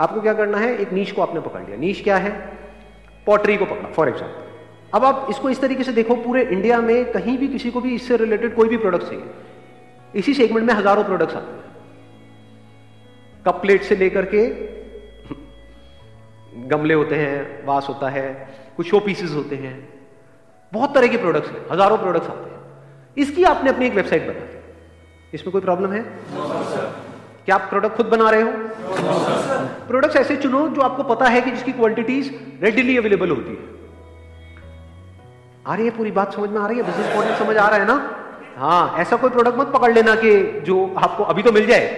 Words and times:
आपको 0.00 0.20
क्या 0.20 0.32
करना 0.34 0.58
है? 0.58 0.76
एक 0.78 0.92
नीच 0.92 1.10
को 1.12 1.22
आपने 1.22 1.40
पकड़ 1.40 1.62
लिया। 1.62 1.76
नीच 1.78 2.02
क्या 2.02 2.16
है? 2.18 2.30
पॉटरी 3.26 3.56
को 3.56 3.64
पकड़ा 3.66 3.88
फॉर 3.92 4.08
एग्ज़ाम्पल 4.08 4.48
अब 4.94 5.04
आप 5.04 5.26
इसको 5.30 5.50
इस 5.50 5.60
तरीके 5.60 5.84
से 5.84 5.92
देखो 5.92 6.14
पूरे 6.18 6.42
इंडिया 6.44 6.80
में 6.80 7.12
कहीं 7.12 7.36
भी 7.38 7.48
किसी 7.48 7.70
को 7.70 7.80
भी 7.80 7.94
इससे 7.94 8.16
रिलेटेड 8.16 8.54
कोई 8.54 8.68
भी 8.68 8.76
प्रोडक्ट 8.76 9.04
चाहिए। 9.04 9.24
इसी 10.14 10.34
सेगमेंट 10.34 10.66
में 10.66 10.74
हज़ारों 10.74 11.04
प्रोडक्ट्स 11.04 11.34
आते 11.36 11.52
हैं। 11.52 11.60
कप 13.44 13.60
प्लेट 13.62 13.82
से 13.82 13.96
लेकर 13.96 14.24
के 14.34 14.40
गमले 16.68 16.94
होते 16.94 17.14
हैं 17.16 17.66
वास 17.66 17.86
होता 17.88 18.08
है 18.08 18.24
कुछ 18.76 18.86
शो 18.86 19.00
पीसेस 19.00 19.30
होते 19.32 19.56
हैं। 19.56 19.74
बहुत 20.72 20.94
तरह 20.94 21.08
के 21.08 21.16
प्रोडक्ट्स 21.18 21.50
हैं 21.50 21.64
हज़ारों 21.70 21.98
प्रोडक्ट्स 21.98 22.28
आते 22.28 22.50
हैं। 22.50 22.58
इसकी 23.16 23.44
आपने 23.44 23.70
अपनी 23.70 23.86
एक 23.86 23.94
वेबसाइट 23.94 24.22
बना 24.22 24.40
दी। 24.40 24.58
इसमें 25.32 25.52
कोई 25.52 25.60
प्रॉब्लम 25.60 25.92
है? 25.92 26.02
क्या 27.46 27.54
आप 27.54 27.68
प्रोडक्ट 27.70 27.96
खुद 27.96 28.06
बना 28.08 28.30
रहे 28.30 28.42
हो? 28.42 28.50
प्रोडक्ट्स 29.90 30.16
ऐसे 30.16 30.36
चुनो 30.36 30.58
जो 30.68 30.80
आपको 30.82 31.02
पता 31.04 31.28
है 31.28 31.40
कि 31.40 31.50
जिसकी 31.50 31.72
क्वांटिटीज 31.72 32.26
रेडिली 32.62 32.96
अवेलेबल 32.96 33.30
होती 33.30 33.50
है। 33.50 33.78
आ 35.66 35.74
रही 35.74 35.84
है 35.86 35.90
पूरी 35.96 36.10
बात 36.10 36.34
समझ 36.34 36.48
में 36.50 36.60
आ 36.60 36.66
रही 36.66 36.78
है? 36.78 36.82
बिज़नेस 36.82 37.14
मॉडल 37.16 37.34
समझ 37.36 37.56
आ 37.56 37.68
रहा 37.68 37.78
है 37.78 37.86
ना? 37.86 37.96
हाँ 38.56 38.94
ऐसा 38.98 39.16
कोई 39.16 39.30
प्रोडक्ट 39.30 39.58
मत 39.58 39.72
पकड़ 39.74 39.92
लेना 39.92 40.14
कि 40.14 40.30
जो 40.66 40.76
आपको 40.98 41.24
अभी 41.24 41.42
तो 41.42 41.52
मिल 41.52 41.66
जाए, 41.66 41.88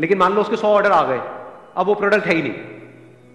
लेकिन 0.00 0.18
मान 0.18 0.34
लो 0.34 0.40
उसके 0.40 0.56
सौ 0.56 0.68
ऑर्डर 0.70 0.92
आ 0.92 1.02
गए, 1.02 1.20
अब 1.76 1.86
वो 1.86 1.94
प्रोडक्ट 1.94 2.26
है 2.26 2.34
ही 2.34 2.42
नहीं। 2.42 2.54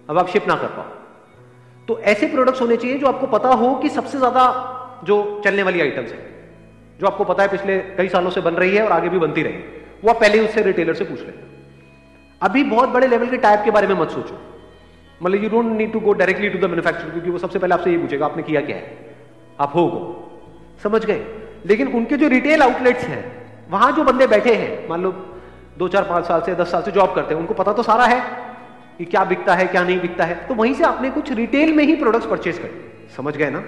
अब 0.08 0.18
आप 0.18 0.28
शिप 0.28 0.48
ना 0.48 0.54
कर 0.56 0.68
पाओ। 0.76 1.86
तो 1.88 1.98
ऐसे 2.06 2.26
प्रोडक्ट्स 2.26 2.60
होने 2.60 2.76
चाहिए 2.76 2.98
जो 2.98 3.06
आपको 3.06 3.26
पता 3.28 3.48
हो 3.54 3.74
कि 3.76 3.88
सबसे 3.90 4.18
ज़्यादा 4.18 4.44
जो 5.04 5.18
चलने 5.44 5.62
वाली 5.62 5.80
आइटम्स 5.80 6.12
है, 6.12 6.18
जो 7.00 7.06
आपको 7.06 7.24
पता 7.24 7.42
है 7.42 7.48
पिछले 7.48 7.78
कई 7.96 8.08
सालों 8.08 8.30
से 8.30 8.40
बन 8.42 8.54
रही 8.56 8.76
है 8.76 8.84
और 8.84 8.92
आगे 8.92 9.08
भी 9.08 9.18
बनती 9.18 9.42
रहेगी 9.42 9.82
वो 10.04 10.10
आप 10.10 10.20
पहले 10.20 10.40
उससे 10.40 10.62
रिटेलर 10.62 10.94
से 10.94 11.04
पूछ 11.04 11.20
लेना 11.20 11.52
अभी 12.44 12.62
बहुत 12.64 12.88
बड़े 12.88 13.06
लेवल 13.06 13.28
के 13.28 13.36
टाइप 13.36 13.60
के 13.64 13.70
बारे 13.70 13.86
में 13.86 13.94
मत 13.94 14.10
सोचो। 14.10 14.38
मतलब 15.20 15.42
you 15.42 15.48
don't 15.50 15.66
need 15.76 15.92
to 15.92 16.00
go 16.00 16.12
directly 16.12 16.48
to 16.48 16.58
the 16.58 16.64
manufacture 16.64 17.10
क्योंकि 17.10 17.30
वो 17.30 17.38
सबसे 17.38 17.58
पहले 17.58 17.74
आपसे 17.74 17.90
ये 17.90 17.98
पूछेगा, 17.98 18.26
आपने 18.26 18.42
किया 18.42 18.60
क्या 18.60 18.76
है? 18.76 18.96
आप 19.60 19.74
हो 19.74 19.86
गो 19.88 20.00
समझ 20.82 21.04
गए? 21.04 21.24
लेकिन 21.66 21.88
उनके 21.88 22.16
जो 22.16 22.28
रिटेल 22.28 22.62
आउटलेट्स 22.62 23.04
हैं, 23.04 23.24
वहाँ 23.70 23.92
जो 23.92 24.04
बंदे 24.04 24.26
बैठे 24.26 24.54
हैं, 24.54 24.88
मान 24.88 25.02
लो 25.02 25.10
दो 25.78 25.88
चार 25.88 26.02
पाँच 26.02 26.26
साल 26.26 26.40
से, 26.40 26.54
दस 26.54 26.70
साल 26.70 26.82
से 26.82 26.90
जॉब 26.90 27.14
करते 27.14 27.34
हैं, 27.34 27.40
उनको 27.40 27.54
पता 27.54 27.72
तो 27.72 27.82
सारा 27.82 28.04
है 28.04 28.20
कि 28.98 29.04
क्या 29.04 29.24
बिकता 29.24 29.54
है, 29.54 29.66
क्या 29.66 29.84
नहीं 29.84 30.00
बिकता 30.00 30.24
है। 30.24 30.34
तो 30.48 30.54
वहीं 30.54 30.74
से 30.74 30.84
आपने 30.84 31.10
कुछ 31.10 31.32
रिटेल 31.32 31.72
में 31.72 31.84
ही 31.84 31.96
प्रोडक्ट्स 31.96 32.26
परचेज 32.26 32.58
कर। 32.58 32.70
समझ 33.16 33.36
गए 33.36 33.50
ना? 33.50 33.60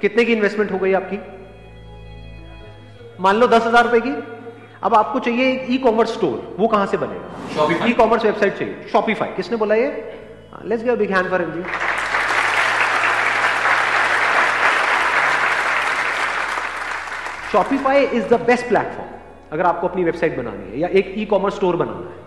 कितने 0.00 0.24
की 0.24 0.32
इन्वेस्टमेंट 0.32 0.72
हो 0.72 0.78
गई 0.78 0.92
आपकी? 0.92 1.18
मान 3.20 3.36
लो 3.36 3.46
दस 3.46 3.66
हज़ार 3.66 3.84
रुपए 3.84 4.00
की। 4.00 4.41
अब 4.82 4.94
आपको 4.94 5.18
चाहिए 5.18 5.50
एक 5.50 5.66
ई 5.70 5.76
कॉमर्स 5.78 6.12
स्टोर 6.12 6.56
वो 6.58 6.66
कहाँ 6.68 6.86
से 6.86 6.96
बनेगा? 6.96 7.86
ई 7.86 7.92
कॉमर्स 7.92 8.24
वेबसाइट 8.24 8.58
चाहिए। 8.58 8.88
शॉपिफाई 8.92 9.28
किसने 9.36 9.56
बोला 9.56 9.74
ये? 9.74 9.90
Let's 10.64 10.84
give 10.84 10.96
big 10.96 11.10
hand 11.12 11.30
for 11.30 11.44
ji 11.50 11.62
Shopify 17.52 18.04
is 18.04 18.26
the 18.26 18.40
best 18.42 18.68
platform 18.68 19.08
अगर 19.52 19.66
आपको 19.66 19.88
अपनी 19.88 20.04
वेबसाइट 20.04 20.36
बनानी 20.36 20.70
है 20.70 20.78
या 20.80 20.88
एक 20.90 21.14
ई 21.16 21.24
कॉमर्स 21.26 21.54
स्टोर 21.54 21.76
बनाना 21.76 22.10
है। 22.10 22.20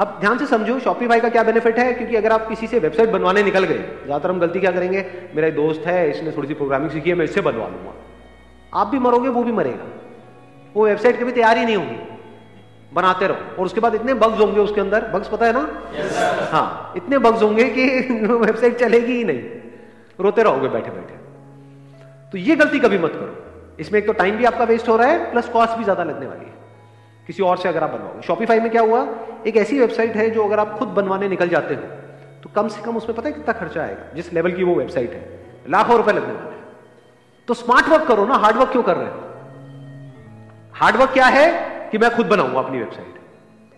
अब 0.00 0.16
ध्यान 0.20 0.38
से 0.38 0.46
समझो 0.46 0.78
शॉपिफाई 0.80 1.20
का 1.20 1.28
क्या 1.28 1.42
बेनिफिट 1.42 1.78
है? 1.78 1.92
क्योंकि 1.92 2.16
अगर 2.16 2.32
आप 2.32 2.48
किसी 2.48 2.66
से 2.66 2.78
वेबसाइट 2.78 3.10
बनवाने 3.10 3.42
निकल 3.42 3.64
गए 3.64 3.78
ज़्यादातर 3.78 4.30
हम 4.30 4.40
गलती 4.40 4.60
क्या 4.60 4.70
करेंगे? 4.72 5.04
मेरा 5.34 5.48
एक 5.48 5.54
दोस्त 5.56 5.86
है 5.86 6.10
इसने 6.10 6.32
थोड़ी 6.36 6.48
सी 6.48 6.54
प्रोग्रामिंग 6.54 6.90
सीखी 6.90 7.10
है 7.10 7.16
मैं 7.16 7.24
इससे 7.24 7.40
बनवा 7.40 7.66
लूँगा। 7.66 7.92
आप 8.72 8.86
भी 8.86 8.98
मरोगे 8.98 9.28
वो 9.28 9.42
भी 9.42 9.52
मरेगा। 9.52 9.86
वो 10.74 10.84
वेबसाइट 10.84 11.20
कभी 11.20 11.32
तैयार 11.32 11.58
ही 11.58 11.64
नहीं 11.64 11.76
होगी। 11.76 11.96
बनाते 12.92 13.26
रहो। 13.26 13.56
और 13.58 13.66
उसके 13.66 13.80
बाद 13.80 13.94
इतने 13.94 14.14
बग्स 14.14 14.40
होंगे 14.40 14.60
उसके 14.60 14.80
अंदर। 14.80 15.04
बग्स 15.10 15.28
पता 15.28 15.46
है 15.46 15.52
ना? 15.52 15.62
Yes, 15.92 16.50
हाँ 16.52 16.92
इतने 16.96 17.18
बग्स 17.18 17.42
होंगे 17.42 17.64
कि 17.70 17.86
वेबसाइट 18.24 18.78
चलेगी 18.78 19.12
ही 19.12 19.24
नहीं। 19.24 19.42
रोते 20.18 20.42
रहोगे 20.42 20.68
बैठे 20.68 20.90
बैठे 20.90 21.22
तो 22.32 22.38
ये 22.40 22.56
गलती 22.56 22.78
कभी 22.80 22.98
मत 22.98 23.12
करो। 23.12 23.76
इसमें 23.80 23.98
एक 24.00 24.06
तो 24.06 24.12
टाइम 24.14 24.36
भी 24.36 24.44
आपका 24.44 24.64
वेस्ट 24.64 24.88
हो 24.88 24.96
रहा 24.96 25.08
है 25.08 25.30
प्लस 25.32 25.48
कॉस्ट 25.48 25.76
भी 25.78 25.84
ज़्यादा 25.84 26.04
लगने 26.04 26.26
वाली 26.26 26.44
है। 26.44 26.52
किसी 27.26 27.42
और 27.42 27.56
से 27.56 27.68
अगर 27.68 27.82
आप 27.84 27.90
बनवाओगे। 27.90 28.22
शॉपिफाई 28.22 28.60
में 28.60 28.70
क्या 28.70 28.82
हुआ? 28.82 29.06
एक 29.46 29.56
ऐसी 29.56 29.78
वेबसाइट 29.80 30.16
है 30.16 30.28
जो 30.30 30.46
अगर 30.46 30.60
आप 30.60 30.78
खुद 30.78 30.88
बनवाने 30.96 31.28
निकल 31.28 31.48
जाते 31.48 31.74
हो 31.74 31.82
तो 32.42 32.50
कम 32.54 32.68
से 32.68 32.82
कम 32.82 32.96
उसमें 32.96 33.16
पता 33.16 33.28
है 33.28 33.34
कितना 33.34 33.52
खर्चा 33.54 33.82
आएगा? 33.82 34.14
जिस 34.14 34.32
लेवल 34.32 34.52
की 34.52 34.64
वो 34.64 34.74
वेबसाइट 34.74 35.12
है। 35.12 35.22
लाखों 35.70 35.96
रुपए 35.96 36.12
लगने 36.12 36.32
वाले 36.32 36.56
तो 37.48 37.54
स्मार्ट 37.54 37.88
वर्क 37.88 38.06
करो 38.08 38.26
ना 38.26 38.34
हार्ड 38.36 38.56
वर्क 38.56 38.70
क्यों 38.72 38.82
कर 38.82 38.96
रहे 38.96 39.06
हो? 39.06 39.20
हार्डवर्क 40.74 41.10
क्या 41.10 41.26
है 41.26 41.50
कि 41.90 41.98
मैं 41.98 42.10
खुद 42.10 42.26
बनाऊँगा 42.26 42.58
अपनी 42.58 42.78
वेबसाइट? 42.78 43.14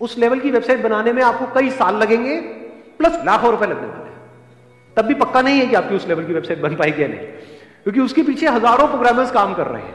उस 0.00 0.16
लेवल 0.18 0.38
की 0.40 0.50
वेबसाइट 0.50 0.82
बनाने 0.82 1.12
में 1.12 1.22
आपको 1.22 1.46
कई 1.54 1.70
साल 1.70 1.96
लगेंगे, 1.96 2.36
प्लस 2.98 3.18
लाखों 3.24 3.50
रुपए 3.50 3.66
लगने 3.66 3.86
वाले 3.88 4.10
हैं। 4.10 4.14
तब 4.96 5.04
भी 5.04 5.14
पक्का 5.14 5.42
नहीं 5.42 5.60
है 5.60 5.66
कि 5.66 5.74
आपकी 5.74 5.94
उस 5.94 6.06
लेवल 6.08 6.24
की 6.24 6.32
वेबसाइट 6.32 6.60
बन 6.60 6.76
पाएगी 6.76 7.02
या 7.02 7.08
नहीं। 7.08 7.18
क्योंकि 7.84 8.00
उसके 8.00 8.22
पीछे 8.22 8.46
हज़ारों 8.48 8.86
प्रोग्रामर्स 8.88 9.30
काम 9.30 9.54
कर 9.54 9.66
रहे 9.66 9.82
हैं। 9.82 9.94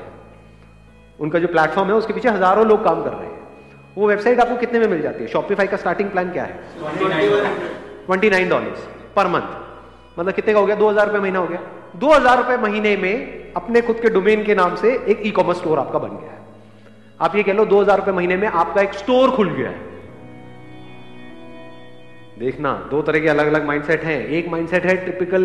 उनका 1.20 1.40
जो 1.40 1.48
प्लेटफॉर्म 1.48 1.90
है, 1.90 1.96
उसके 1.96 2.14
पीछे 2.14 2.30
हज़ारों 2.30 2.66
लोग 2.68 2.84
काम 2.84 3.04
कर 3.04 3.12
रहे 3.12 3.26
हैं। 3.26 3.40
वो 3.98 4.08
वेबसाइट 4.08 4.40
आपको 4.40 4.56
कितने 4.56 4.80
में 4.80 4.88
मिल 4.88 5.02
जाती 5.02 5.24
है? 5.24 5.28
शॉपिफाई 5.30 5.68
का 5.68 5.78
स्टार्टिंग 5.78 6.10
प्लान 6.10 6.32
क्या 6.32 6.44
है? 6.44 6.60
Twenty 8.06 8.30
nine 8.30 8.50
dollar 8.50 8.76
per 9.16 9.28
month 9.28 10.20
मतलब 10.20 10.34
कितने 10.34 10.54
का 10.54 10.60
हो 10.60 10.66
गया? 10.66 10.76
दो 10.76 10.90
हज़ार 10.90 11.08
रुपए 11.08 11.20
महीना 11.20 11.40
हो 11.40 11.48
गया। 11.48 11.60
दो 11.96 12.12
हज़ार 12.12 12.38
रुपए 12.38 12.58
महीने 12.58 12.96
में 12.98 13.54
अपने 13.56 13.82
खुद 13.82 14.00
के 14.00 14.10
डोमेन 14.10 14.44
के 14.46 14.56
नाम 14.56 14.76
से 14.76 14.94
एक 15.08 15.22
ई 15.26 15.32
कॉमर्स 15.32 15.58
स्टोर 15.58 15.80
आपका 15.80 16.00
बन 16.00 16.10
गया 16.10 16.32
है। 16.32 16.40
आप 17.22 17.36
ये 17.36 17.44
कह 17.44 17.54
लो, 17.54 17.66
दो 17.66 17.82
हज़ार 17.82 17.98
रुपए 17.98 18.12
महीने 18.12 18.36
में 18.38 18.48
आपका 18.48 18.82
एक 18.82 18.94
स्टोर 18.96 19.32
खुल 19.32 19.50
गया 19.50 19.70
है। 19.70 19.90
देखना, 22.40 22.74
दो 22.92 23.02
तरह 23.02 23.20
के 23.20 23.28
अलग 23.30 23.48
अलग 23.48 23.66
माइंडसेट 23.66 24.04
हैं। 24.04 24.20
एक 24.28 24.48
माइंडसेट 24.50 24.86
है 24.86 24.96
टिपिकल 25.06 25.44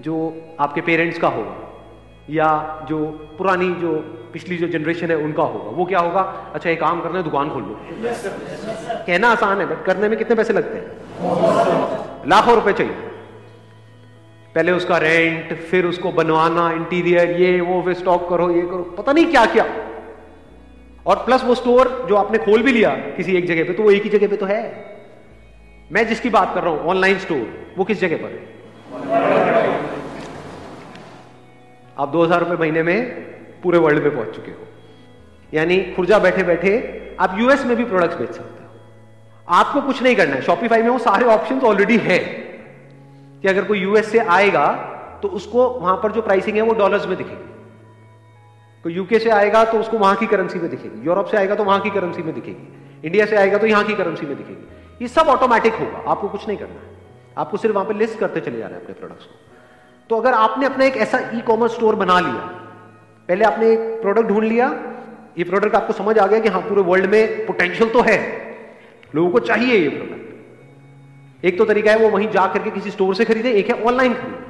जो 0.00 0.16
आपके 0.60 0.80
पेरेंट्स 0.80 1.18
का 1.18 1.28
होगा, 1.28 1.56
या 2.30 2.86
जो 2.88 2.98
पुरानी 3.38 3.68
जो 3.74 3.92
पिछली 4.32 4.56
जो 4.56 4.68
जनरेशन 4.68 5.10
है 5.10 5.16
उनका 5.18 5.42
होगा। 5.44 5.70
वो 5.76 5.84
क्या 5.84 6.00
होगा? 6.00 6.20
अच्छा 6.54 6.70
एक 6.70 6.80
काम 6.80 7.00
करना 7.00 7.18
है, 7.18 7.24
दुकान 7.24 7.50
खोल 7.50 7.62
लो। 7.62 7.78
कहना 9.06 9.28
आसान 9.28 9.60
है 9.60 9.66
बट 9.66 9.84
करने 9.84 10.08
में 10.08 10.18
कितने 10.18 10.36
पैसे 10.36 10.52
लगते 10.52 10.78
हैं? 10.78 10.86
लाखों 12.28 12.54
रुपए 12.54 12.72
चाहिए। 12.72 12.92
पहले 14.54 14.72
उसका 14.72 14.96
रेंट 14.98 15.52
फिर 15.60 15.86
उसको 15.86 16.12
बनवाना 16.12 16.70
इंटीरियर 16.72 17.30
ये, 17.40 17.60
वो, 17.60 17.82
फिर 17.82 17.94
स्टॉक 17.94 18.28
करो, 18.28 18.50
ये 18.50 18.62
करो। 18.62 18.82
पता 18.98 19.12
नहीं 19.12 19.26
क्या 19.26 19.44
क्या 19.48 19.64
और 21.06 21.16
प्लस 21.24 21.44
वो 21.44 21.54
स्टोर 21.54 21.88
जो 22.08 22.16
आपने 22.16 22.38
खोल 22.38 22.62
भी 22.62 22.72
लिया 22.72 22.90
किसी 23.16 23.36
एक 23.36 23.46
जगह 23.46 23.64
पे 23.64 23.72
तो 23.72 23.82
वो 23.82 23.90
एक 23.90 24.02
ही 24.02 24.10
जगह 24.10 24.28
पे 24.28 24.36
तो 24.36 24.46
है। 24.46 24.62
मैं 25.90 26.06
जिसकी 26.08 26.30
बात 26.30 26.54
कर 26.54 26.62
रहा 26.62 26.72
हूँ 26.72 26.88
ऑनलाइन 26.90 27.18
स्टोर 27.18 27.74
वो 27.78 27.84
किस 27.84 28.00
जगह 28.00 28.16
पर 28.16 28.30
है? 28.30 28.40
आप 31.96 32.08
दो 32.08 32.24
हज़ार 32.24 32.40
रुपए 32.40 32.56
महीने 32.56 32.82
में 32.82 33.10
पूरे 33.62 33.78
वर्ल्ड 33.78 34.02
में 34.02 34.14
पहुँच 34.14 34.34
चुके 34.36 34.50
हो। 34.50 34.66
यानी 35.52 35.80
खुर्जा 35.96 36.18
बैठे 36.18 36.42
बैठे 36.44 36.72
आप 37.20 37.36
यूएस 37.38 37.64
में 37.66 37.76
भी 37.76 37.84
प्रोडक्ट्स 37.84 38.16
बेच 38.16 38.30
सकते 38.30 38.64
हो। 38.64 38.68
आपको 39.48 39.80
कुछ 39.80 40.02
नहीं 40.02 40.16
करना 40.16 40.34
है। 40.34 40.42
शॉपिफाई 40.42 40.82
में 40.82 40.88
वो 40.90 40.98
सारे 41.00 41.26
ऑप्शन 41.28 41.60
ऑलरेडी 41.62 41.96
है। 41.98 42.18
कि 43.42 43.48
अगर 43.48 43.64
कोई 43.64 43.78
यूएस 43.78 44.10
से 44.12 44.18
आएगा 44.18 44.66
तो 45.22 45.28
उसको 45.30 45.68
वहाँ 45.70 45.96
पर 46.02 46.12
जो 46.12 46.22
प्राइसिंग 46.22 46.56
है 46.56 46.62
वो 46.62 46.74
डॉलर्स 46.74 47.06
में 47.06 47.16
दिखेगी। 47.16 47.59
कोई 48.84 48.92
यूके 48.92 49.18
से 49.18 49.30
आएगा 49.30 49.64
तो 49.64 49.78
उसको 49.78 49.98
वहाँ 49.98 50.16
की 50.16 50.26
करेंसी 50.26 50.58
में 50.58 50.70
दिखेगी। 50.70 51.06
यूरोप 51.06 51.26
से 51.26 51.36
आएगा 51.36 51.54
तो 51.54 51.64
वहाँ 51.64 51.80
की 51.80 51.90
करेंसी 51.90 52.22
में 52.22 52.34
दिखेगी। 52.34 53.06
इंडिया 53.06 53.26
से 53.26 53.36
आएगा 53.36 53.58
तो 53.58 53.66
यहाँ 53.66 53.84
की 53.84 53.94
करेंसी 53.94 54.26
में 54.26 54.36
दिखेगी। 54.36 55.02
ये 55.02 55.08
सब 55.08 55.28
ऑटोमेटिक 55.28 55.74
होगा। 55.74 56.02
आपको 56.10 56.28
कुछ 56.28 56.46
नहीं 56.48 56.58
करना 56.58 56.74
है। 56.74 56.98
आपको 57.38 57.56
सिर्फ़ 57.56 57.74
वहाँ 57.74 57.86
पर 57.86 57.96
लिस्ट 57.96 58.18
करते 58.18 58.40
चले 58.40 58.58
जाना 58.58 58.76
है 58.76 58.82
अपने 58.82 58.94
प्रोडक्ट्स 58.94 59.24
को। 59.24 59.34
तो 60.10 60.16
अगर 60.16 60.34
आपने 60.34 60.66
अपना 60.66 60.84
एक 60.84 60.96
ऐसा 60.96 61.18
ई 61.34 61.40
कॉमर्स 61.40 61.74
स्टोर 61.74 61.94
बना 61.94 62.18
लिया, 62.20 62.46
पहले 63.28 63.44
आपने 63.44 63.70
एक 63.72 63.80
प्रोडक्ट 64.02 64.28
ढूंढ 64.28 64.44
लिया, 64.44 64.68
ये 65.38 65.44
प्रोडक्ट 65.44 65.74
आपको 65.74 65.92
समझ 65.92 66.18
आ 66.18 66.26
गया 66.26 66.38
कि 66.40 66.48
हाँ 66.48 66.60
पूरे 66.60 66.82
वर्ल्ड 66.82 67.10
में 67.10 67.46
पोटेंशियल 67.46 67.90
तो 67.90 68.00
है। 68.00 68.18
लोगों 69.14 69.30
को 69.30 69.38
चाहिए 69.40 69.76
ये 69.76 69.88
प्रोडक्ट 69.88 71.44
एक 71.44 71.58
तो 71.58 71.64
तरीका 71.64 71.90
है 71.90 71.98
वो 71.98 72.08
वहीं 72.08 72.28
जा 72.30 72.46
करके 72.46 72.70
किसी 72.70 72.90
स्टोर 72.90 73.14
से 73.14 73.24
खरीदे, 73.24 73.52
एक 73.52 73.68
है 73.68 73.82
ऑनलाइन 73.84 74.14
खरीदे। 74.14 74.48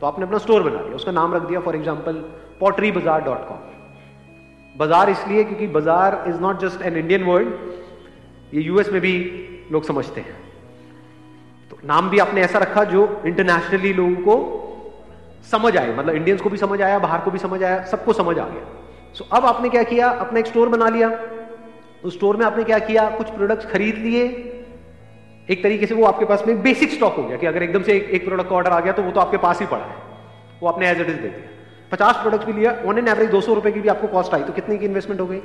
तो 0.00 0.06
आपने 0.06 0.26
अपना 0.26 0.38
स्टोर 0.38 0.62
बना 0.62 0.80
लिया 0.80 0.96
उसका 0.96 1.12
नाम 1.12 1.34
रख 1.34 1.42
दिया 1.42 1.60
for 1.60 1.76
example 1.76 2.14
Pottery 2.60 2.90
Bazaar 2.92 3.20
dot 3.24 3.48
com 3.48 4.76
बाज़ार 4.76 5.10
इसलिए 5.10 5.44
क्योंकि 5.44 5.66
bazaar 5.66 6.24
is 6.28 6.40
not 6.40 6.60
just 6.60 6.82
an 6.82 6.96
Indian 6.96 7.22
word 7.24 7.48
ये 8.54 8.62
यूएस 8.62 8.92
में 8.92 9.00
भी 9.00 9.14
लोग 9.72 9.84
समझते 9.84 10.20
हैं। 10.20 10.36
तो 11.70 11.78
नाम 11.86 12.08
भी 12.10 12.18
आपने 12.18 12.42
ऐसा 12.42 12.58
रखा 12.58 12.84
जो 12.84 13.00
इंटरनेशनली 13.26 13.92
लोगों 13.92 14.22
को 14.22 14.36
समझ 15.50 15.76
आए 15.76 15.96
मतलब 15.96 16.14
इंडियंस 16.14 16.40
को 16.40 16.50
भी 16.50 16.56
समझ 16.56 16.80
आया 16.82 16.98
बाहर 16.98 17.20
को 17.20 17.30
भी 17.30 17.38
समझ 17.38 17.62
आया 17.62 17.84
सबको 17.84 18.12
समझ 18.12 18.38
आ 18.38 18.46
गया। 18.46 18.64
सो 19.14 19.24
so, 19.24 19.30
अब 19.32 19.44
आपने 19.44 19.68
क्या 19.68 19.82
किया? 19.82 20.08
अपना 20.08 20.38
एक 20.38 20.46
स्टोर 20.46 20.68
बना 20.68 20.88
लिया। 20.88 21.10
उस 22.04 22.14
स्टोर 22.14 22.36
में 22.36 22.44
आपने 22.46 22.64
क्या 22.64 22.78
किया? 22.78 23.08
कुछ 23.10 23.30
प्रोडक्ट्स 23.30 23.66
खरीद 23.66 23.96
लिए 23.96 24.26
एक 25.48 25.62
तरीके 25.62 25.86
से 25.86 25.94
वो 25.94 26.04
आपके 26.06 26.24
पास 26.24 26.42
में 26.46 26.62
बेसिक 26.62 26.90
स्टॉक 26.92 27.14
हो 27.16 27.22
गया 27.22 27.36
कि 27.36 27.46
अगर 27.46 27.62
एकदम 27.62 27.82
से 27.82 27.92
एक, 27.92 28.10
एक 28.10 28.24
प्रोडक्ट 28.24 28.48
का 28.48 28.56
ऑर्डर 28.56 28.70
आ 28.70 28.80
गया 28.80 28.92
तो 28.92 29.02
वो 29.02 29.10
तो 29.10 29.20
आपके 29.20 29.36
पास 29.38 29.60
ही 29.60 29.66
पड़ा 29.66 29.84
है। 29.84 29.96
वो 30.62 30.68
आपने 30.68 30.90
एज 30.90 31.00
इट 31.00 31.08
इज़ 31.08 31.16
दे 31.16 31.28
दिया। 31.28 31.56
पचास 31.92 32.16
प्रोडक्ट 32.16 32.44
भी 32.44 32.52
लिया 32.52 32.72
ऑन 32.86 32.98
एन 32.98 33.08
एवरेज 33.08 33.30
दो 33.30 33.40
सौ 33.40 33.54
रुपए 33.54 33.70
की 33.72 33.80
भी 33.80 33.88
आपको 33.88 34.06
कॉस्ट 34.08 34.34
आई। 34.34 34.42
तो 34.42 34.52
कितने 34.52 34.76
की 34.78 34.84
इन्वेस्टमेंट 34.84 35.20
हो 35.20 35.26
गई? 35.26 35.40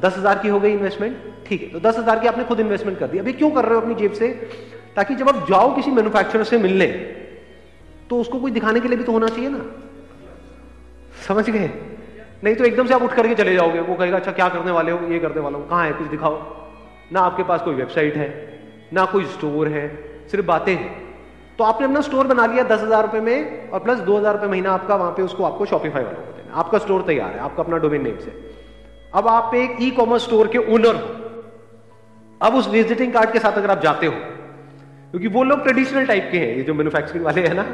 दस 0.00 0.16
हज़ार 0.18 0.38
की 0.38 0.48
हो 0.48 0.60
गई 0.60 0.72
इन्वेस्टमेंट 0.72 1.16
ठीक 1.46 1.62
है 1.62 1.68
तो 1.70 1.80
दस 1.80 1.98
हज़ार 1.98 2.18
की 2.18 2.26
आपने 2.28 2.44
खुद 2.44 2.60
इन्वेस्टमेंट 2.60 2.98
कर 2.98 3.06
दी। 3.06 3.18
अभी 3.18 3.32
क्यों 3.34 3.50
कर 3.50 3.64
रहे 3.64 3.74
हो 3.74 3.80
अपनी 3.80 3.94
जेब 3.96 4.12
से? 4.14 4.28
ताकि 4.96 5.14
जब 5.14 5.28
आप 5.28 5.46
जाओ 5.48 5.74
किसी 5.74 5.90
मैन्युफैक्चरर 5.90 6.44
से 6.44 6.58
मिलने 6.58 6.86
तो 8.10 8.20
उसको 8.20 8.40
कोई 8.40 8.50
दिखाने 8.50 8.80
के 8.80 8.88
लिए 8.88 8.98
भी 8.98 9.04
तो 9.04 9.12
होना 9.12 9.28
चाहिए 9.28 9.48
ना। 9.50 9.64
समझ 11.26 11.48
गए? 11.50 11.70
नहीं 12.44 12.54
तो 12.54 12.64
एकदम 12.64 12.86
से 12.86 12.94
आप 12.94 13.02
उठ 13.02 13.12
करके 13.14 13.34
चले 13.34 13.54
जाओगे। 13.54 13.80
वो 13.80 13.94
कहेगा 13.94 14.16
अच्छा 14.16 14.32
क्या 14.32 14.48
करने 14.48 14.70
वाले 14.70 14.92
हो? 14.92 14.98
ये 15.08 15.18
करने 15.18 15.40
वाला 15.40 15.58
हो। 15.58 15.64
कहाँ 15.64 15.86
है? 15.86 15.92
कुछ 15.92 16.06
दिखाओ। 16.08 16.38
ना 17.12 17.20
आपके 17.20 17.42
पास 17.44 17.62
कोई 17.62 17.74
वेबसाइट 17.74 18.16
है 18.16 18.28
ना 18.92 19.04
कोई 19.06 19.24
स्टोर 19.26 19.68
है, 19.68 19.88
सिर्फ़ 20.30 20.46
बातें 20.46 20.74
हैं। 20.74 21.06
तो 21.58 21.64
आपने 21.64 21.86
अपना 21.86 22.00
स्टोर 22.00 22.26
बना 22.26 22.46
लिया 22.46 22.64
दस 22.64 22.80
हज़ार 22.82 23.02
रुपए 23.02 23.20
में 23.20 23.70
और 23.70 23.80
प्लस 23.80 23.98
दो 24.00 24.16
हज़ार 24.18 24.34
रुपए 24.34 24.46
महीना 24.48 24.72
आपका, 24.72 24.96
वहाँ 24.96 25.10
पे 25.12 25.22
उसको 25.22 25.44
आपको 25.44 25.66
शॉपिफाई 25.66 26.02
वालों 26.02 26.16
को 26.16 26.32
देना 26.32 26.54
आपका 26.56 26.78
स्टोर 26.78 27.02
तैयार 27.02 27.32
है, 27.32 27.38
आपका 27.40 27.62
अपना 27.62 27.78
डोमेन 27.78 28.02
नेम 28.02 28.18
से 28.18 28.32
अब 29.14 29.28
आप 29.28 29.54
एक 29.54 29.76
ई 29.82 29.90
कॉमर्स 29.90 30.22
स्टोर 30.24 30.48
के 30.48 30.58
ओनर 30.74 30.94
हो। 30.94 31.14
अब 32.40 32.54
उस 32.54 32.68
विजिटिंग 32.70 33.12
कार्ड 33.12 33.32
के 33.32 33.38
साथ 33.38 33.52
अगर 33.54 33.70
आप 33.70 33.82
जाते 33.82 34.06
हो, 34.06 34.12
क्योंकि 35.10 35.28
वो 35.28 35.42
लोग 35.44 35.62
ट्रेडिशनल 35.62 36.06
टाइप 36.06 36.28
के 36.32 36.38
हैं, 36.38 36.56
ये 36.56 36.62
जो 36.62 36.74
मैन्युफैक्चरिंग 36.74 37.24
वाले 37.24 37.46
हैं 37.46 37.54
ना, 37.54 37.64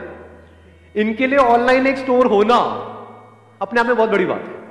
इनके 0.95 1.27
लिए 1.27 1.39
ऑनलाइन 1.39 1.87
एक 1.87 1.99
स्टोर 1.99 2.27
होना 2.27 2.57
अपने 3.61 3.81
आप 3.81 3.87
में 3.87 3.97
बहुत 3.97 4.11
बड़ी 4.11 4.27
बात 4.27 4.41
है। 4.41 4.63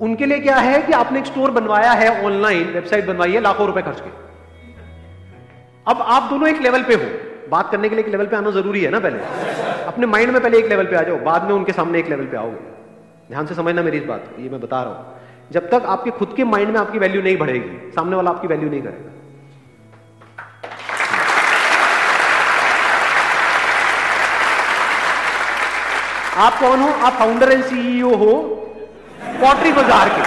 उनके 0.00 0.26
लिए 0.26 0.38
क्या 0.40 0.56
है 0.58 0.80
कि 0.82 0.92
आपने 0.94 1.18
एक 1.18 1.26
स्टोर 1.26 1.50
बनवाया 1.50 1.92
है 1.92 2.24
ऑनलाइन 2.24 2.64
वेबसाइट 2.70 3.06
बनवाई 3.06 3.32
है, 3.32 3.40
लाखों 3.40 3.66
रुपए 3.66 3.82
खर्च 3.82 4.00
के 4.00 4.10
अब 5.86 6.00
आप 6.08 6.22
दोनों 6.30 6.48
एक 6.48 6.60
लेवल 6.62 6.82
पे 6.82 6.94
हो। 6.94 7.06
बात 7.50 7.70
करने 7.70 7.88
के 7.88 7.94
लिए 7.94 8.04
एक 8.04 8.10
लेवल 8.10 8.26
पे 8.26 8.36
आना 8.36 8.50
ज़रूरी 8.50 8.80
है 8.80 8.90
ना 8.90 8.98
पहले? 9.00 9.18
अपने 9.84 10.06
माइंड 10.06 10.30
में 10.32 10.40
पहले 10.42 10.58
एक 10.58 10.66
लेवल 10.68 10.86
पे 10.86 10.96
आ 10.96 11.02
जाओ, 11.02 11.16
बाद 11.20 11.44
में 11.44 11.52
उनके 11.54 11.72
सामने 11.72 11.98
एक 11.98 12.08
लेवल 12.08 12.26
पे 12.26 12.36
आओगे 12.36 12.70
ध्यान 13.28 13.46
से 13.46 13.54
समझना 13.54 13.82
मेरी 13.82 13.98
इस 13.98 14.04
बात 14.04 14.24
ये 14.38 14.48
मैं 14.48 14.60
बता 14.60 14.82
रहा 14.82 14.92
हूँ। 14.92 15.50
जब 15.52 15.68
तक 15.70 15.86
आपके 15.86 16.10
खुद 16.12 16.32
के 16.36 16.44
माइंड 16.44 16.70
में 16.70 16.78
आपकी 16.80 16.98
वैल्यू 16.98 17.22
नहीं 17.22 17.36
बढ़ेगी, 17.38 17.90
सामने 17.94 18.16
वाला 18.16 18.30
आपकी 18.30 18.48
वैल्यू 18.48 18.70
नहीं 18.70 18.82
करेगा। 18.82 19.10
आप 26.38 26.58
कौन 26.60 26.80
हो? 26.80 26.88
आप 26.88 27.12
फाउंडर 27.12 27.52
एंड 27.52 27.64
सीईओ 27.64 28.14
हो 28.16 28.32
पॉटरी 29.40 29.72
बाज़ार 29.72 30.08
के। 30.08 30.22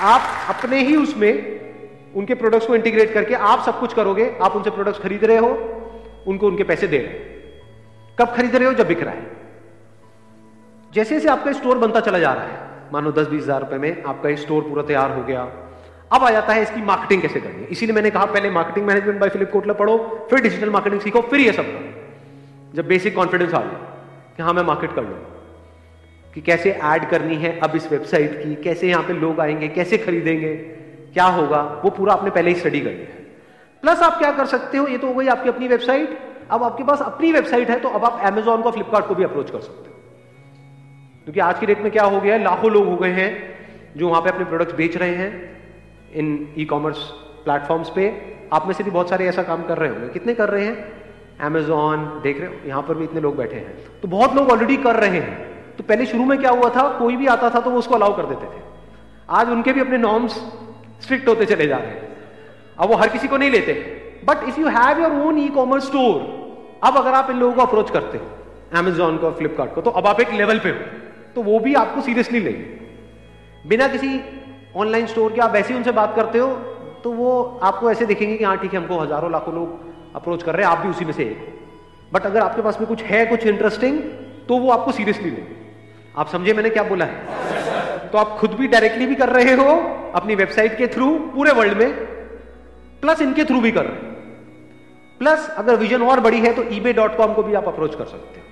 आप 0.00 0.22
अपने 0.48 0.82
ही 0.82 0.96
उसमें 0.96 1.58
उनके 2.16 2.34
प्रोडक्ट्स 2.34 2.66
को 2.66 2.74
इंटीग्रेट 2.74 3.12
करके 3.14 3.34
आप 3.34 3.62
सब 3.62 3.80
कुछ 3.80 3.94
करोगे। 3.94 4.36
आप 4.42 4.56
उनसे 4.56 4.70
प्रोडक्ट्स 4.70 5.00
खरीद 5.00 5.24
रहे 5.24 5.36
हो, 5.36 5.48
उनको 6.26 6.46
उनके 6.46 6.64
पैसे 6.64 6.86
दे 6.86 6.98
रहे 6.98 7.12
हो। 7.12 8.16
कब 8.18 8.34
खरीद 8.34 8.56
रहे 8.56 8.68
हो? 8.68 8.72
जब 8.74 8.88
बिक 8.88 9.02
रहा 9.02 9.14
है। 9.14 9.36
जैसे 10.92 11.14
जैसे 11.14 11.28
आपका 11.28 11.52
स्टोर 11.52 11.78
बनता 11.78 12.00
चला 12.00 12.18
जा 12.18 12.32
रहा 12.32 12.44
है, 12.44 12.90
मानो 12.92 13.12
दस 13.12 13.26
बीस 13.26 13.42
हज़ार 13.42 13.60
रुपए 13.60 13.78
में 13.78 14.02
आपका 14.02 14.34
स्टोर 14.34 14.62
पूरा 14.62 14.82
तैयार 14.82 15.10
हो 15.10 15.22
गया। 15.22 15.40
अब 16.12 16.24
आ 16.24 16.30
जाता 16.30 16.52
है 16.52 16.62
इसकी 16.62 16.82
मार्केटिंग 16.82 17.22
कैसे 17.22 17.40
करनी 17.40 17.62
है? 17.62 17.66
इसीलिए 17.66 17.94
मैंने 17.94 18.10
कहा, 18.10 18.24
पहले 18.24 18.50
marketing 18.50 18.86
management 18.86 19.20
by 19.20 19.28
Philip 19.28 19.50
Kotler 19.52 19.74
पढ़ो, 19.74 20.26
फिर 20.30 20.40
डिजिटल 20.40 20.70
मार्केटिंग 20.70 21.00
सीखो, 21.00 21.20
फिर 21.20 21.40
ये 21.40 21.52
सब 21.52 21.62
करो। 21.62 22.74
जब 22.74 22.88
बेसिक 22.88 23.14
कॉन्फिडेंस 23.14 23.54
आ 23.54 23.60
जाए 23.60 23.76
कि 24.36 24.42
हाँ 24.42 24.52
मैं 24.52 24.62
मार्केट 24.62 24.94
कर 24.94 25.02
लूँगा। 25.02 25.37
कि 26.38 26.42
कैसे 26.42 26.70
ऐड 26.70 27.08
करनी 27.10 27.36
है 27.36 27.58
अब 27.58 27.74
इस 27.76 27.90
वेबसाइट 27.92 28.32
की, 28.42 28.54
कैसे 28.54 28.88
यहाँ 28.88 29.02
पे 29.04 29.12
लोग 29.12 29.40
आएँगे, 29.40 29.68
कैसे 29.68 29.98
खरीदेंगे, 29.98 30.54
क्या 31.12 31.24
होगा, 31.24 31.62
वो 31.84 31.90
पूरा 31.90 32.12
आपने 32.12 32.30
पहले 32.30 32.50
ही 32.50 32.56
स्टडी 32.56 32.80
कर 32.80 32.90
लिया 32.90 33.06
है। 33.06 33.24
प्लस 33.82 33.98
आप 33.98 34.18
क्या 34.18 34.30
कर 34.32 34.46
सकते 34.46 34.78
हो, 34.78 34.86
ये 34.86 34.98
तो 34.98 35.06
हो 35.06 35.14
गई 35.14 35.26
आपकी 35.26 35.48
अपनी 35.48 35.68
वेबसाइट 35.68 36.18
अब 36.50 36.62
आपके 36.62 36.84
पास 36.84 37.02
अपनी 37.02 37.32
वेबसाइट 37.32 37.70
है 37.70 37.78
तो 37.80 37.88
अब 37.88 38.04
आप 38.04 38.20
एमेजॉन 38.24 38.62
को 38.62 38.70
फ्लिपकार्ट 38.70 39.06
को 39.06 39.14
भी 39.14 39.24
अप्रोच 39.24 39.50
कर 39.50 39.60
सकते 39.60 39.90
हो। 39.90 39.96
क्योंकि 41.24 41.40
आज 41.40 41.58
की 41.58 41.66
डेट 41.66 41.80
में 41.80 41.90
क्या 41.92 42.04
हो 42.04 42.20
गया 42.20 42.34
है, 42.34 42.42
लाखों 42.44 42.70
लोग 42.70 42.86
हो 42.86 42.96
गए 42.96 43.10
हैं 43.10 43.30
जो 43.96 44.08
वहाँ 44.08 44.22
पे 44.22 44.30
अपने 44.30 44.44
प्रोडक्ट्स 44.44 44.74
बेच 44.74 44.96
रहे 44.96 45.14
हैं 45.14 45.56
इन 46.14 46.54
ई 46.58 46.64
कॉमर्स 46.64 46.98
प्लेटफॉर्म्स 47.44 47.90
पे। 47.90 48.36
आप 48.52 48.66
में 48.66 48.74
से 48.74 48.84
भी 48.84 48.90
बहुत 48.90 49.08
सारे 49.08 49.26
ऐसा 49.26 49.42
काम 49.42 49.62
कर 49.62 49.78
रहे 49.78 49.90
होंगे। 49.90 50.08
कितने 50.08 50.34
कर 50.34 50.48
रहे 50.48 50.64
हैं? 50.64 50.92
अमेजॉन 51.40 52.20
देख 52.22 52.40
रहे 52.40 52.48
हो, 52.48 52.54
यहाँ 52.66 52.82
पर 52.82 52.94
भी 52.94 53.04
इतने 53.04 53.20
लोग 53.20 53.36
बैठे 53.36 53.56
हैं। 53.56 53.76
तो 54.02 54.08
बहुत 54.08 54.34
लोग 54.34 54.50
ऑलरेडी 54.50 54.76
कर 54.76 54.96
रहे 54.96 55.18
हैं। 55.20 55.47
तो 55.78 55.84
पहले 55.84 56.06
शुरू 56.06 56.24
में 56.24 56.38
क्या 56.38 56.50
हुआ 56.50 56.68
था? 56.70 56.88
कोई 56.98 57.16
भी 57.16 57.26
आता 57.28 57.50
था 57.50 57.60
तो 57.60 57.70
वो 57.70 57.78
उसको 57.78 57.94
अलाउ 57.94 58.16
कर 58.16 58.26
देते 58.26 58.46
थे। 58.46 58.62
आज 59.30 59.48
उनके 59.50 59.72
भी 59.72 59.80
अपने 59.80 59.98
नॉर्म्स 59.98 60.32
स्ट्रिक्ट 61.02 61.28
होते 61.28 61.44
चले 61.46 61.66
जा 61.66 61.76
रहे 61.76 61.88
हैं। 61.88 62.06
अब 62.78 62.88
वो 62.88 62.96
हर 62.96 63.08
किसी 63.08 63.28
को 63.28 63.36
नहीं 63.36 63.50
लेते। 63.50 63.72
But 64.24 64.48
if 64.48 64.60
you 64.60 64.68
have 64.68 65.00
your 65.02 65.12
own 65.26 65.38
e 65.38 65.48
commerce 65.50 65.86
store 65.86 66.80
अब 66.84 66.96
अगर 66.96 67.14
आप 67.14 67.30
इन 67.30 67.36
लोगों 67.36 67.54
को 67.54 67.62
अप्रोच 67.62 67.90
करते 67.90 68.18
हो 68.18 68.78
अमेजॉन 68.78 69.16
को 69.18 69.30
फ्लिपकार्ट 69.32 69.74
को 69.74 69.80
तो 69.80 69.90
अब 69.92 70.06
आप 70.06 70.20
एक 70.20 70.32
लेवल 70.32 70.58
पे 70.58 70.70
हो। 70.70 70.78
तो 71.34 71.42
वो 71.42 71.58
भी 71.58 71.74
आपको 71.74 72.00
सीरियसली 72.00 72.40
लेंगे। 72.40 72.64
बिना 73.64 73.88
किसी 73.88 74.20
ऑनलाइन 74.76 75.06
स्टोर 75.06 75.32
के 75.32 75.40
आप 75.40 75.52
वैसे 75.52 75.72
ही 75.72 75.76
उनसे 75.76 75.92
बात 75.92 76.14
करते 76.16 76.38
हो 76.38 76.48
तो 77.04 77.12
वो 77.12 77.30
आपको 77.62 77.90
ऐसे 77.90 78.06
देखेंगे 78.06 78.36
कि 78.36 78.44
हाँ 78.44 78.56
ठीक 78.56 78.72
है, 78.72 78.78
हमको 78.78 78.98
हज़ारों 78.98 79.30
लाखों 79.32 79.54
लोग 79.54 80.16
अप्रोच 80.16 80.42
कर 80.42 80.54
रहे 80.54 80.66
हैं, 80.66 80.72
आप 80.72 80.78
भी 80.78 80.88
उसी 80.88 81.04
में 81.04 81.12
से 81.12 81.24
एक 81.24 82.10
बट 82.12 82.26
अगर 82.26 82.40
आपके 82.40 82.62
पास 82.62 82.80
में 82.80 82.88
कुछ 82.88 83.02
है, 83.02 83.24
कुछ 83.26 83.46
इंटरेस्टिंग 83.46 84.00
तो 84.48 84.58
वो 84.58 84.70
आपको 84.70 84.92
सीरियसली 84.92 85.30
लेंगे। 85.30 85.56
आप 86.14 86.28
समझे 86.28 86.52
मैंने 86.52 86.70
क्या 86.70 86.82
बोला? 86.84 87.04
है 87.04 88.08
तो 88.08 88.18
आप 88.18 88.36
खुद 88.38 88.52
भी 88.54 88.68
डायरेक्टली 88.68 89.06
भी 89.06 89.14
कर 89.14 89.28
रहे 89.28 89.52
हो, 89.54 89.70
अपनी 90.14 90.34
वेबसाइट 90.34 90.76
के 90.78 90.86
थ्रू 90.86 91.08
पूरे 91.34 91.52
वर्ल्ड 91.52 91.78
में 91.78 91.90
प्लस 93.02 93.20
इनके 93.22 93.44
थ्रू 93.44 93.60
भी 93.60 93.70
कर 93.70 93.84
रहे 93.84 93.96
हो। 93.96 94.16
प्लस 95.20 95.48
अगर 95.58 95.76
विजन 95.76 96.02
और 96.02 96.20
बड़ी 96.20 96.40
है 96.40 96.52
तो 96.54 96.62
ईबे 96.74 96.92
डॉट 96.92 97.16
कॉम 97.16 97.34
को 97.34 97.42
भी 97.42 97.54
आप 97.54 97.68
अप्रोच 97.68 97.94
कर 97.94 98.04
सकते 98.06 98.40
हो। 98.40 98.46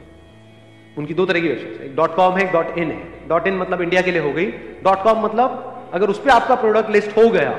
उनकी 0.96 1.14
दो 1.14 1.26
तरह 1.26 1.40
की 1.40 1.48
वेबसाइट 1.48 1.80
एक 1.82 1.96
डॉट 1.96 2.14
कॉम 2.16 2.36
है, 2.36 2.44
एक 2.44 2.52
डॉट 2.52 2.78
इन 2.78 2.90
है। 2.90 3.28
डॉट 3.28 3.46
इन 3.46 3.56
मतलब 3.56 3.82
इंडिया 3.82 4.02
के 4.02 4.10
लिए 4.10 4.22
हो 4.22 4.32
गई। 4.32 4.46
डॉट 4.84 5.02
कॉम 5.02 5.24
मतलब 5.24 5.90
अगर 5.94 6.10
उस 6.10 6.20
पर 6.20 6.30
आपका 6.30 6.54
प्रोडक्ट 6.54 6.90
लिस्ट 6.90 7.16
हो 7.16 7.28
गया 7.30 7.50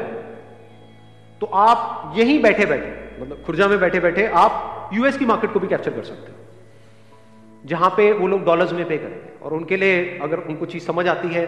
तो 1.41 1.45
आप 1.57 2.13
यहीं 2.17 2.41
बैठे 2.41 2.65
बैठे 2.65 3.21
मतलब 3.21 3.43
खुर्जा 3.45 3.67
में 3.67 3.79
बैठे 3.79 3.99
बैठे 3.99 4.25
आप 4.35 4.89
यूएस 4.93 5.17
की 5.17 5.25
मार्केट 5.25 5.53
को 5.53 5.59
भी 5.59 5.67
कैप्चर 5.67 5.91
कर 5.91 6.03
सकते 6.03 6.31
हो। 6.31 6.36
जहाँ 7.67 7.89
पे 7.89 8.11
वो 8.13 8.27
लोग 8.27 8.43
डॉलर्स 8.45 8.71
में 8.73 8.87
पे 8.87 8.97
करेंगे। 8.97 9.31
और 9.41 9.53
उनके 9.53 9.77
लिए 9.77 10.19
अगर 10.23 10.37
उनको 10.39 10.65
चीज़ 10.65 10.83
समझ 10.83 11.07
आती 11.07 11.27
है 11.27 11.45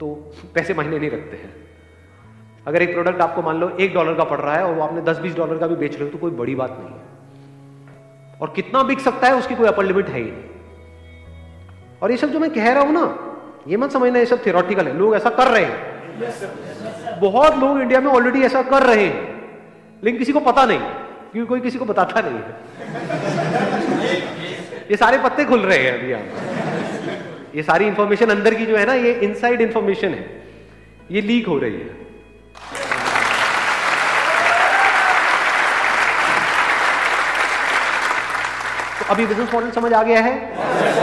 तो 0.00 0.14
पैसे 0.54 0.74
महीने 0.74 0.98
नहीं 0.98 1.10
रखते 1.10 1.36
हैं। 1.36 1.54
अगर 2.66 2.82
एक 2.82 2.92
प्रोडक्ट 2.92 3.20
आपको 3.20 3.42
मान 3.42 3.56
लो 3.56 3.68
एक 3.80 3.94
डॉलर 3.94 4.14
का 4.14 4.24
पड़ 4.24 4.38
रहा 4.40 4.54
है 4.56 4.64
और 4.64 4.74
वो 4.74 4.82
आपने 4.82 5.00
दस 5.02 5.18
बीस 5.18 5.34
डॉलर 5.36 5.58
का 5.58 5.66
भी 5.66 5.76
बेच 5.76 5.94
रहे 5.94 6.04
हो 6.04 6.10
तो 6.10 6.18
कोई 6.18 6.30
बड़ी 6.30 6.54
बात 6.54 6.76
नहीं 6.80 6.90
है। 6.90 8.38
और 8.40 8.52
कितना 8.56 8.82
बिक 8.82 9.00
सकता 9.00 9.26
है, 9.26 9.34
उसकी 9.34 9.54
कोई 9.54 9.66
अपर 9.66 9.84
लिमिट 9.84 10.08
है 10.08 10.18
ही 10.18 10.30
नहीं। 10.30 11.98
और 12.02 12.10
ये 12.10 12.16
सब 12.16 12.28
जो 12.28 12.38
मैं 12.38 12.50
कह 12.50 12.72
रहा 12.72 12.82
हूँ 12.82 12.92
ना, 12.92 13.04
ये 13.68 13.76
मत 13.76 13.90
समझना, 13.90 14.18
ये 14.18 14.26
सब 14.26 14.44
थियोरटिकल 14.46 14.86
है। 14.86 14.96
लोग 14.98 15.14
ऐसा 15.16 15.30
कर 15.30 15.48
रहे 15.48 15.64
हैं। 15.64 17.20
बहुत 17.20 17.56
लोग 17.56 17.80
इंडिया 17.80 18.00
में 18.00 18.10
ऑलरेडी 18.12 18.42
ऐसा 18.42 18.62
कर 18.62 18.82
रहे 18.82 19.04
हैं। 19.04 19.28
लेकिन 20.02 20.18
किसी 20.18 20.32
को 20.32 20.40
पता 20.40 20.64
नहीं, 20.64 20.78
क्योंकि 21.32 21.48
कोई 21.48 21.60
किसी 21.60 21.78
को 21.78 21.84
बताता 21.84 22.20
नहीं 22.20 22.38
है। 22.38 23.09
ये 24.90 24.96
सारे 24.96 25.18
पत्ते 25.20 25.44
खुल 25.44 25.60
रहे 25.62 25.78
हैं 25.78 25.92
अभी 25.92 26.12
आप 26.12 27.56
ये 27.56 27.62
सारी 27.62 27.86
इंफॉर्मेशन 27.86 28.30
अंदर 28.30 28.54
की 28.54 28.64
जो 28.66 28.76
है 28.76 28.84
ना, 28.86 28.94
ये 28.94 29.12
इनसाइड 29.22 29.60
इंफॉर्मेशन 29.60 30.08
है। 30.10 30.24
ये 31.10 31.20
लीक 31.20 31.46
हो 31.48 31.58
रही 31.58 31.74
है। 31.74 31.88
तो 38.98 39.04
अभी 39.10 39.26
बिज़नेस 39.26 39.54
मॉडल 39.54 39.70
समझ 39.70 39.92
आ 39.92 40.02
गया 40.02 40.20
है। 40.20 40.34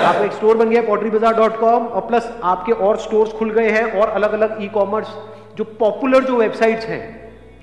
आपका 0.04 0.26
एक 0.26 0.32
स्टोर 0.34 0.58
बन 0.58 0.70
गया 0.70 0.82
पॉटरी 0.84 1.10
बाज़ार 1.10 1.34
डॉट 1.36 1.60
कॉम 1.60 1.88
और 1.88 2.08
प्लस 2.08 2.30
आपके 2.46 2.72
और 2.72 2.98
स्टोर्स 3.00 3.32
खुल 3.34 3.52
गए 3.52 3.70
हैं, 3.70 3.86
और 3.94 4.10
अलग 4.12 4.34
अलग 4.34 4.58
ई 4.62 4.68
कॉमर्स 4.76 5.16
जो 5.58 5.64
पॉपुलर 5.80 6.24
जो 6.26 6.36
वेबसाइट्स 6.38 6.86
हैं, 6.88 7.02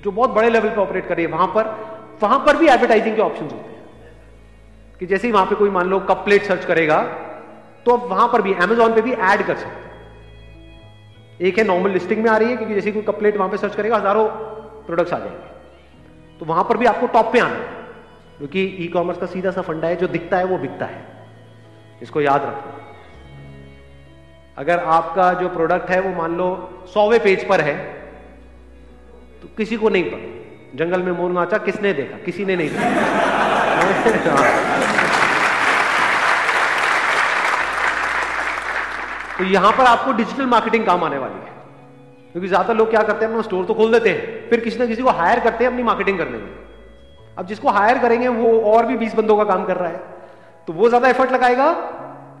जो 0.03 0.11
बहुत 0.11 0.29
बड़े 0.31 0.49
लेवल 0.49 0.69
पे 0.69 0.81
ऑपरेट 0.81 1.07
कर 1.07 1.15
रही 1.15 1.25
है, 1.25 1.31
वहाँ 1.31 1.47
पर 1.55 1.63
वहाँ 2.21 2.39
पर 2.45 2.57
भी 2.57 2.67
एडवर्टाइजिंग 2.69 3.15
के 3.15 3.21
ऑप्शन 3.21 3.43
होते 3.43 3.69
हैं। 3.69 3.74
कि 4.99 5.05
जैसे 5.05 5.27
ही 5.27 5.33
वहाँ 5.33 5.45
पे 5.45 5.55
कोई 5.55 5.69
मान 5.69 5.87
लो 5.87 5.99
कप 5.99 6.21
प्लेट 6.25 6.43
सर्च 6.43 6.65
करेगा 6.65 7.03
तो 7.85 7.91
अब 7.91 8.09
वहाँ 8.09 8.27
पर 8.27 8.41
भी 8.41 8.53
अमेजोन 8.53 8.93
पे 8.93 9.01
भी 9.01 9.11
ऐड 9.11 9.47
कर 9.47 9.55
सकते 9.55 9.83
एक 11.39 11.57
है 11.57 11.63
नॉर्मल 11.63 11.91
लिस्टिंग 11.91 12.23
में 12.23 12.31
आ 12.31 12.37
रही 12.37 12.49
है, 12.49 12.57
क्योंकि 12.57 12.75
जैसे 12.75 12.91
कोई 12.91 13.01
कप 13.01 13.19
प्लेट 13.19 13.37
वहाँ 13.37 13.49
पे 13.49 13.57
सर्च 13.57 13.75
करेगा, 13.75 13.97
हज़ारों 13.97 14.27
प्रोडक्ट्स 14.85 15.13
आ 15.13 15.19
जाएँगे। 15.19 16.39
तो 16.39 16.45
वहाँ 16.45 16.63
पर 16.63 16.77
भी 16.77 16.85
आपको 16.85 17.07
टॉप 17.07 17.33
पे 17.33 17.39
आना 17.39 17.55
है। 17.55 17.61
क्योंकि 18.37 18.77
ई 18.79 18.87
कॉमर्स 18.87 19.17
का 19.17 19.25
सीधा 19.25 19.51
सा 19.51 19.61
फंडा 19.61 19.87
है, 19.87 19.95
जो 19.95 20.07
दिखता 20.07 20.37
है, 20.37 20.45
वो 20.45 20.57
बिकता 20.57 20.85
है। 20.85 21.07
इसको 22.01 22.21
याद 22.21 22.41
रखो। 22.41 22.81
अगर 24.57 24.79
आपका 24.79 25.33
जो 25.33 25.49
प्रोडक्ट 25.49 25.89
है, 25.89 26.01
वो 26.01 26.17
मान 26.17 26.37
लो 26.37 26.69
सौवे 26.93 27.19
पेज 27.19 27.47
पर 27.47 27.61
है 27.61 27.75
तो 29.41 29.47
किसी 29.57 29.77
को 29.77 29.89
नहीं 29.89 30.03
पता। 30.03 30.77
जंगल 30.77 31.01
में 31.01 31.11
मोर 31.11 31.31
नाचा 31.31 31.57
किसने 31.57 31.93
देखा? 31.93 32.17
किसी 32.17 32.45
ने 32.45 32.55
नहीं 32.55 32.69
देखा। 32.69 34.71
तो 39.37 39.43
यहाँ 39.45 39.71
पर 39.71 39.85
आपको 39.85 40.11
डिजिटल 40.13 40.45
मार्केटिंग 40.47 40.85
काम 40.85 41.03
आने 41.03 41.17
वाली 41.17 41.33
है। 41.35 41.53
क्योंकि 42.33 42.47
ज़्यादा 42.47 42.73
लोग 42.73 42.89
क्या 42.89 43.01
करते 43.03 43.25
हैं, 43.25 43.31
अपना 43.31 43.41
स्टोर 43.41 43.65
तो 43.65 43.73
खोल 43.73 43.91
देते 43.91 44.09
हैं, 44.09 44.49
फिर 44.49 44.59
किसी 44.59 44.79
ना 44.79 44.85
किसी 44.85 45.01
को 45.01 45.09
हायर 45.11 45.39
करते 45.39 45.63
हैं 45.63 45.71
अपनी 45.71 45.83
मार्केटिंग 45.83 46.17
करने 46.17 46.37
में। 46.37 46.53
अब 47.37 47.45
जिसको 47.45 47.69
हायर 47.69 47.97
करेंगे, 47.97 48.27
वो 48.29 48.59
और 48.71 48.85
भी 48.85 48.97
बीस 48.97 49.15
बंदों 49.15 49.37
का 49.37 49.43
काम 49.43 49.65
कर 49.65 49.77
रहा 49.77 49.89
है। 49.89 50.01
तो 50.67 50.73
वो 50.73 50.89
ज़्यादा 50.89 51.09
एफर्ट 51.09 51.31
लगाएगा, 51.31 51.67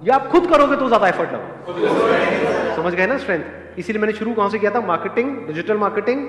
या 0.03 0.15
आप 0.15 0.27
खुद 0.27 0.47
करोगे 0.49 0.75
तो 0.75 0.87
ज़्यादा 0.87 1.07
एफर्ट 1.07 1.33
लगाओ। 1.33 2.75
समझ 2.75 2.93
गए 2.93 3.07
ना 3.07 3.17
स्ट्रेंथ 3.17 3.79
इसीलिए 3.79 4.01
मैंने 4.01 4.13
शुरू 4.13 4.33
कहाँ 4.33 4.49
से 4.49 4.59
किया 4.59 4.71
था 4.71 4.81
मार्केटिंग 4.81 5.35
डिजिटल 5.47 5.77
मार्केटिंग 5.77 6.27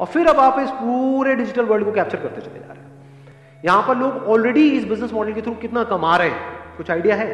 और 0.00 0.06
फिर 0.06 0.26
अब 0.26 0.38
आप 0.40 0.58
इस 0.60 0.70
पूरे 0.72 1.34
डिजिटल 1.34 1.64
वर्ल्ड 1.64 1.84
को 1.84 1.92
कैप्चर 1.92 2.18
करते 2.18 2.40
चले 2.40 2.58
जा 2.58 2.72
रहे 2.72 2.82
हैं। 2.82 3.62
यहाँ 3.64 3.82
पर 3.88 3.96
लोग 3.96 4.28
ऑलरेडी 4.28 4.68
इस 4.70 4.84
बिज़नेस 4.84 5.12
मॉडल 5.12 5.32
के 5.32 5.42
थ्रू 5.42 5.54
कितना 5.60 5.84
कमा 5.84 6.16
रहे 6.16 6.28
हैं? 6.28 6.76
कुछ 6.76 6.90
आइडिया 6.90 7.16
है? 7.16 7.28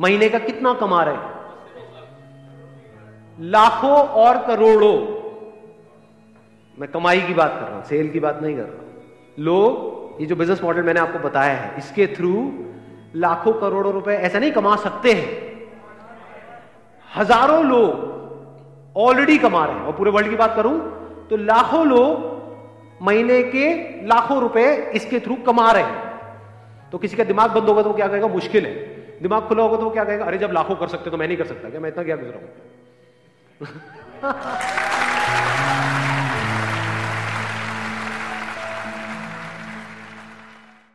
महीने 0.00 0.28
का 0.28 0.38
कितना 0.40 0.72
कमा 0.74 1.02
रहे 1.02 1.16
लाखों 3.38 3.96
और 4.18 4.38
करोड़ों। 4.46 4.96
मैं 6.78 6.88
कमाई 6.90 7.20
की 7.20 7.34
बात 7.34 7.50
कर 7.50 7.66
रहा 7.66 7.74
हूँ, 7.74 7.84
सेल 7.84 8.08
की 8.10 8.20
बात 8.20 8.38
नहीं 8.42 8.56
कर 8.56 8.62
रहा 8.62 8.78
लोग, 9.38 10.20
ये 10.20 10.26
जो 10.26 10.36
बिज़नेस 10.36 10.62
मॉडल 10.64 10.82
मैंने 10.82 11.00
आपको 11.00 11.18
बताया 11.18 11.54
है, 11.54 11.76
इसके 11.78 12.06
थ्रू 12.16 12.32
लाखों 13.16 13.52
करोड़ों 13.60 13.92
रुपए 13.92 14.14
ऐसा 14.14 14.38
नहीं 14.38 14.52
कमा 14.52 14.76
सकते 14.78 15.12
हैं। 15.12 15.28
हज़ारों 17.10 17.64
लोग 17.64 18.98
ऑलरेडी 18.98 19.38
कमा 19.38 19.64
रहे 19.64 19.74
हैं। 19.74 19.82
और 19.82 19.92
पूरे 19.92 20.10
वर्ल्ड 20.10 20.30
की 20.30 20.36
बात 20.36 20.54
करूँ 20.56 20.78
तो 21.30 21.36
लाखों 21.38 21.86
लोग 21.86 22.28
महीने 23.02 23.42
के 23.44 23.66
लाखों 24.06 24.40
रुपए 24.40 24.64
इसके 24.94 25.20
थ्रू 25.20 25.34
कमा 25.46 25.70
रहे 25.72 25.82
हैं। 25.82 26.90
तो 26.92 26.98
किसी 26.98 27.16
का 27.16 27.24
दिमाग 27.24 27.50
बंद 27.50 27.68
होगा 27.68 27.82
तो 27.82 27.88
वो 27.88 27.94
क्या 27.96 28.08
कहेगा? 28.08 28.26
मुश्किल 28.28 28.66
है। 28.66 28.74
दिमाग 29.20 29.48
खुला 29.48 29.62
होगा 29.62 29.76
तो 29.76 29.84
वो 29.84 29.90
क्या 29.90 30.04
कहेगा? 30.04 30.24
अरे 30.24 30.38
जब 30.38 30.52
लाखों 30.52 30.76
कर 30.76 30.88
सकते 30.88 31.10
तो 31.10 31.16
मैं 31.16 31.26
नहीं 31.26 31.38
कर 31.38 31.46
सकता। 31.46 31.70
क्या 31.70 31.80
मैं 31.80 31.88
इतना 31.88 32.04
क्या 32.04 32.16
गुजरा 32.16 32.38
हूँ? 32.38 32.48